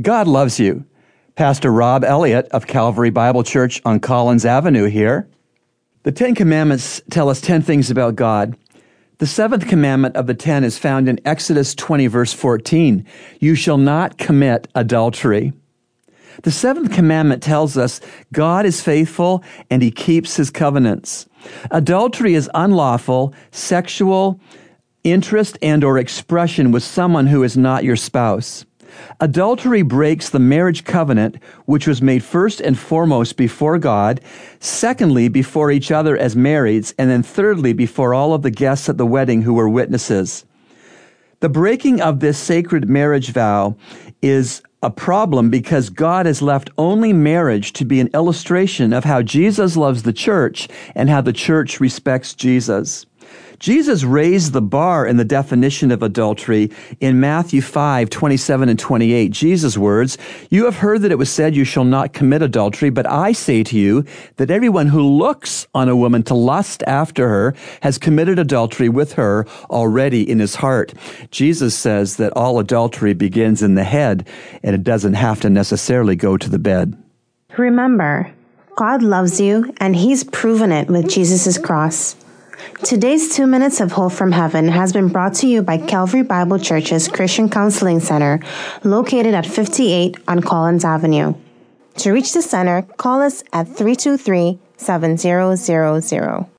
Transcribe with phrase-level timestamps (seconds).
[0.00, 0.84] God loves you.
[1.34, 5.28] Pastor Rob Elliott of Calvary Bible Church on Collins Avenue here.
[6.04, 8.56] The Ten Commandments tell us 10 things about God.
[9.18, 13.04] The seventh commandment of the ten is found in Exodus 20, verse 14.
[13.40, 15.52] You shall not commit adultery.
[16.44, 18.00] The seventh commandment tells us
[18.32, 21.28] God is faithful and he keeps his covenants.
[21.72, 24.40] Adultery is unlawful, sexual
[25.02, 28.64] interest and or expression with someone who is not your spouse.
[29.20, 34.20] Adultery breaks the marriage covenant, which was made first and foremost before God,
[34.60, 38.98] secondly, before each other as marrieds, and then thirdly, before all of the guests at
[38.98, 40.44] the wedding who were witnesses.
[41.40, 43.76] The breaking of this sacred marriage vow
[44.22, 49.22] is a problem because God has left only marriage to be an illustration of how
[49.22, 53.06] Jesus loves the church and how the church respects Jesus.
[53.58, 59.32] Jesus raised the bar in the definition of adultery in Matthew 5, 27 and 28.
[59.32, 60.16] Jesus' words,
[60.48, 63.64] You have heard that it was said, You shall not commit adultery, but I say
[63.64, 64.04] to you
[64.36, 69.14] that everyone who looks on a woman to lust after her has committed adultery with
[69.14, 70.94] her already in his heart.
[71.32, 74.26] Jesus says that all adultery begins in the head,
[74.62, 76.96] and it doesn't have to necessarily go to the bed.
[77.56, 78.32] Remember,
[78.76, 82.14] God loves you, and He's proven it with Jesus' cross.
[82.76, 86.58] Today's Two Minutes of Hope from Heaven has been brought to you by Calvary Bible
[86.58, 88.40] Church's Christian Counseling Center,
[88.84, 91.34] located at 58 on Collins Avenue.
[91.96, 96.48] To reach the center, call us at 323 7000.